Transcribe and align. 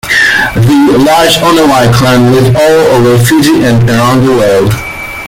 The 0.55 0.97
large 0.97 1.35
Onewai 1.35 1.93
Clan 1.93 2.31
live 2.33 2.55
all 2.55 3.07
over 3.07 3.23
Fiji 3.23 3.63
and 3.63 3.87
around 3.87 4.25
the 4.25 4.31
world. 4.35 4.73